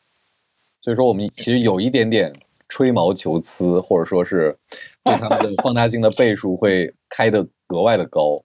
[0.83, 2.33] 所以说，我们其实有一点点
[2.69, 4.57] 吹毛求疵，或者说是
[5.05, 8.43] 对他们的放大镜的倍数会开得格外的高。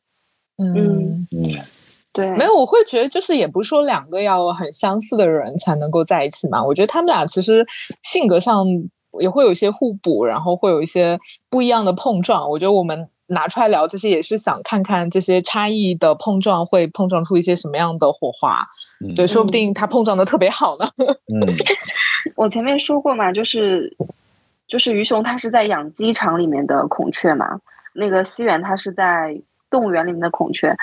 [0.57, 1.27] 嗯。
[1.31, 1.51] 嗯，
[2.11, 6.63] 对，没有，我会觉得就是也不是说两个要很相似的人才能够在一起嘛。
[6.63, 7.65] 我觉得他们俩其实
[8.03, 8.65] 性格上
[9.19, 12.49] 也会有一些互补，然后会有一些不一样的碰撞。
[12.49, 18.67] 我觉得我们拿出来聊这些，也是想看看这些差异的碰撞会碰撞出一些什么样的火花。
[18.99, 20.87] 嗯对，说不定它碰撞的特别好呢。
[21.27, 21.41] 嗯
[22.35, 23.95] 我前面说过嘛，就是
[24.67, 27.59] 就是鱼熊它是在养鸡场里面的孔雀嘛，
[27.93, 29.37] 那个西远它是在
[29.69, 30.73] 动物园里面的孔雀。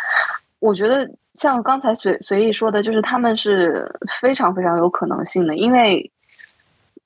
[0.59, 6.11] 我觉得像刚才随随意说的，就是他们是非常非常有可能性的，因为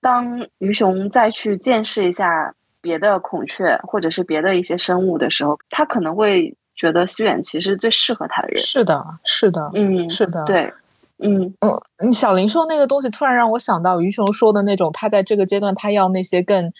[0.01, 2.53] 当鱼熊再去见识一下
[2.85, 8.59] 别的孔雀或者是别的一些生物的时候，他可能会觉得思远其实最适合他的人。
[8.59, 10.71] 是的，是的，嗯，是的，对，
[11.19, 11.71] 嗯嗯，
[12.07, 16.71] 你小林说那个东西，突然让我想到于雄说的那种，他在这个阶段他要那些更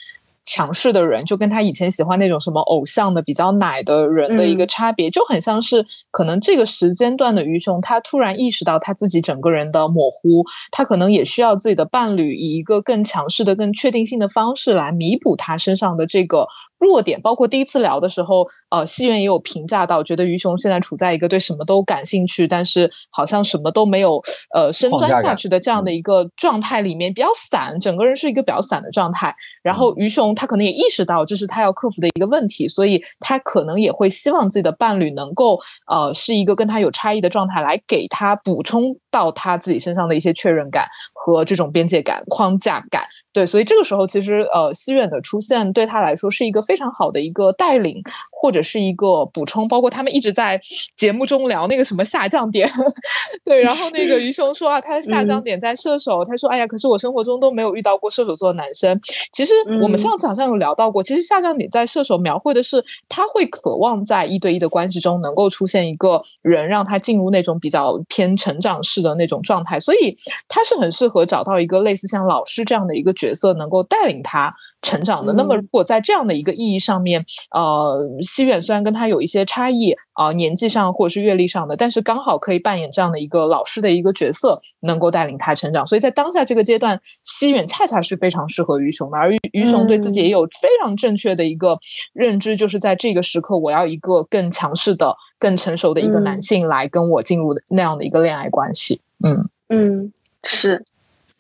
[0.45, 16.47] 强势的人，就跟他以前喜欢那种什么偶像的比较奶的人的一个嗯差别，就很像是可能这个时间段的于雄，他突然意识到他自己整个人的模糊，他可能也需要自己的伴侣以一个更强势的、更确定性的方式来弥补他身上的这个。
[16.79, 24.23] 弱点，包括第一次聊的时候，呃，西元也有评价到，觉得于雄现在处在一个对什么都感兴趣，但是好像什么都没有
[24.55, 29.35] 呃深钻下去的这样的一个状态里面，比较散，整个人是一个比较散的状态。
[29.63, 40.89] 然后于雄他可能也意识到这是他要克服的一个问题，所以他可能也会希望自己的伴侣能够呃是一个跟他有差异的状态，来给他补充到他自己身上的一些确认感
[41.25, 43.05] 和这种边界感、框架感。
[43.33, 49.67] 对，所以这个时候其实呃，西远的出现对他来说是一个非常好的一个带领，或者是一个补充。
[49.67, 50.61] 包括他们一直在
[50.97, 52.71] 节目中聊那个什么下降点，
[53.45, 59.01] 对，然后那个于雄说啊，他的下降点在射手，他说哎呀，可是我生活中都没有遇到过射手座的男生。
[59.33, 59.53] 其实
[59.83, 70.17] 我们上次好像有聊到过，其实下降点在射手描绘的是他会渴望在一对一的关系中能够出现一个人，让他进入那种比较偏成长式的那种状态，所以
[70.47, 73.15] 他是很适合找到一个类似像老师这样的一个。
[73.15, 75.33] 角色能够带领他成长的。
[75.33, 85.87] 那么，如果在这样的一个意义上面，呃，西远虽然跟他有一些差异啊，年纪上或者是阅历上的，但是刚好可以扮演这样的一个老师的一个角色，能够带领他成长。
[85.87, 89.17] 所以在当下这个阶段，西远恰恰是非常适合于雄的。
[89.17, 91.79] 而于雄对自己也有非常正确的一个
[92.13, 99.01] 认知，就是在这个时刻，我要一个更强势的、更成熟的一个男性来跟我进入那样的一个恋爱关系。
[99.25, 100.13] 嗯嗯，
[100.43, 100.85] 是，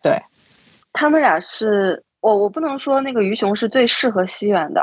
[0.04, 0.22] 对。
[0.92, 4.82] 他们俩是我，我不能说那个于雄是最适合西远的，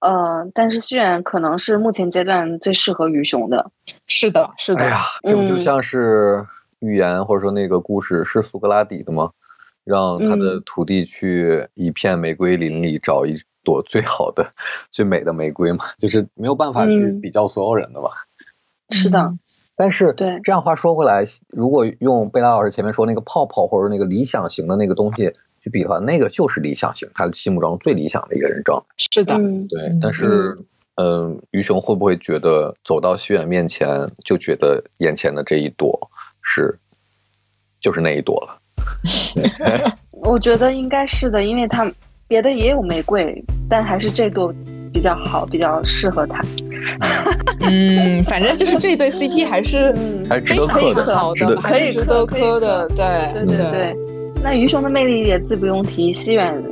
[0.00, 3.70] 呃，但是西远可能是目前阶段最适合于雄的。
[4.06, 4.84] 是的，是的。
[4.84, 6.46] 哎呀，这不就像是
[6.80, 9.30] 寓言或者说那个故事是苏格拉底的吗？
[9.84, 14.52] 让他的徒弟去一片玫瑰林里找一朵最好的、
[14.90, 18.10] 最美的玫瑰嘛，就是没有办法去比较所有人的吧。
[18.90, 19.26] 是的。
[19.76, 28.86] 但是，对这样话说回来，如果用贝拉老师前面说那个泡泡或者那个理想型的那个东西去比的话，那个就是理想型，他心目中最理想的一个人状态。
[28.96, 29.36] 是的，
[29.68, 29.98] 对。
[30.00, 30.58] 但是，
[30.94, 36.10] 嗯，于雄会不会觉得走到西远面前就觉得眼前的这一朵
[36.40, 36.78] 是，
[37.78, 38.58] 就是那一朵了？
[40.12, 41.90] 我觉得应该是的，因为他
[42.26, 44.54] 别的也有玫瑰，但还是这朵。
[44.92, 46.40] 比较好，比较适合他。
[47.60, 49.92] 嗯，反正就是这对 CP 还是
[50.28, 52.88] 还值得磕的，可以值得磕的。
[52.88, 53.96] 对对对对。
[54.42, 56.62] 那鱼熊的魅力也自不用提，西远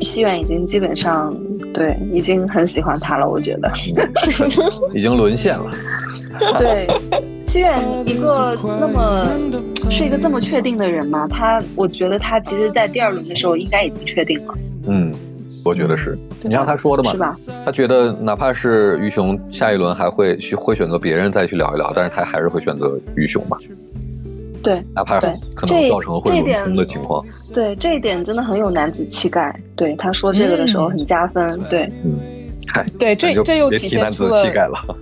[0.00, 1.36] 西远已经基本上
[1.74, 3.70] 对，已经很喜欢他了，我觉得。
[4.94, 5.70] 已经沦陷了。
[6.58, 6.86] 对，
[7.44, 9.26] 西远一个那么
[9.90, 11.26] 是一个这么确定的人嘛？
[11.28, 14.54] 他，我觉得他其实，在第二轮的时候应该已经确定了。
[14.86, 15.12] 嗯。
[15.64, 17.30] 我觉得是你让他说的嘛，是吧？
[17.64, 23.56] 他觉得哪怕是于雄下一轮还会去会选择别人再去聊一聊，但是他还是会选择于雄嘛。
[24.60, 25.20] 对，哪怕
[25.54, 27.24] 可能造成会轮空的情况。
[27.54, 29.54] 对，这一点真的很有男子气概。
[29.76, 31.58] 对，他说这个的时候很加分。
[31.70, 32.37] 对，嗯，嗨，
[32.98, 34.42] 对，这这又体现出了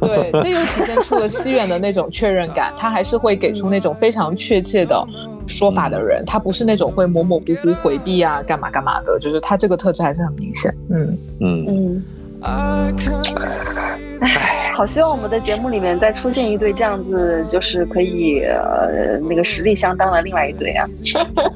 [0.01, 5.07] 对，这又体现出了西远的那种确认感，他还是会给出那种非常确切的。
[5.49, 10.75] 说法的人，他不是那种会模模糊糊回避啊，干嘛干嘛的，就是他这个特质还是很明显。
[10.91, 12.03] 嗯嗯
[12.43, 14.06] 嗯。
[14.21, 20.87] 哎，好希望我们的节目里面再出现一对这样子，就是可以呃那个实力相当的另外一对啊。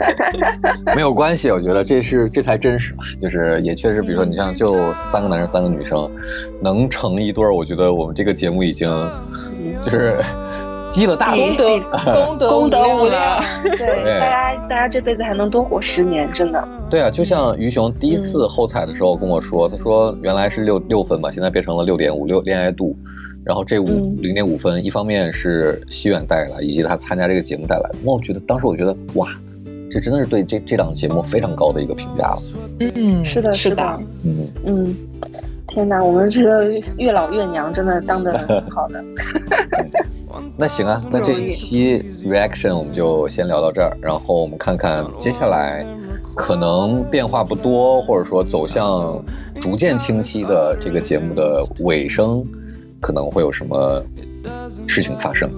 [0.94, 6.10] 没有关系，我觉得这是这才真实嘛，就是也确实，比如说你像就三个男生三个女生
[6.60, 8.88] 能成一对儿，我觉得我们这个节目已经
[9.82, 10.16] 就是。
[10.90, 11.64] 积了大功德，
[12.26, 13.42] 功德功德无量。
[13.62, 16.68] 对，大家大家这辈子还能多活十年，真的。
[16.90, 22.96] 对啊，就像于雄第一次后采的时候跟我说，他说原来是六六分嘛，现在变成了六点五六恋爱度，
[23.44, 23.86] 然后这五
[24.18, 27.98] 零点五分，一方面是西远带来，以及他参加这个节目带来的。
[28.04, 29.28] 我觉得当时我觉得哇，
[29.90, 32.38] 这真的是对这这档节目非常高的一个评价了。
[32.94, 34.96] 嗯，是的，是的，嗯嗯。
[35.70, 36.68] 天哪，我们这个
[36.98, 39.02] 月老月娘真的当的挺好的。
[40.56, 45.86] 那行啊， 那这一期 reaction 我们就先聊到这儿，然后我们看看接下来
[46.34, 49.22] 可能变化不多，或者说走向
[49.60, 52.44] 逐渐清晰的这个节目的尾声，
[53.00, 54.02] 可能会有什么
[54.86, 55.50] 事情发生。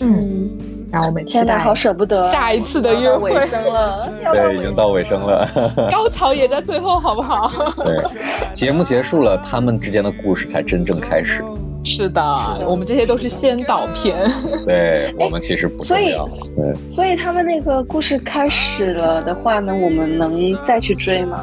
[0.00, 0.50] 嗯。
[0.92, 3.96] 然后我们天哪，好舍不得下一次的约会尾声了，
[4.32, 5.48] 对，已经到尾声了，
[5.90, 7.50] 高潮也在最后，好不好？
[7.82, 7.96] 对，
[8.52, 11.42] 节目结束了，他们之间的故事才真正开始。
[11.84, 12.22] 是的，
[12.68, 14.14] 我们这些都是先导片。
[14.66, 16.26] 对我们其实不重要。
[16.54, 20.30] 对，所以他们那个故事开始了的话呢，我们能
[20.64, 21.42] 再去追吗？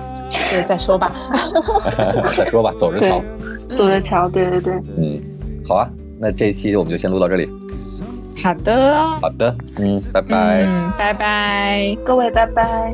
[0.51, 1.11] 对，再说吧。
[2.37, 3.21] 再说吧，走着瞧。
[3.75, 4.73] 走着瞧，对对对。
[4.95, 5.19] 嗯，
[5.67, 5.89] 好啊，
[6.19, 7.49] 那这一期我们就先录到这里。
[8.43, 12.93] 好的，好的，嗯，拜拜，嗯，拜拜，各位拜拜。